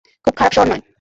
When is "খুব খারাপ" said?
0.25-0.51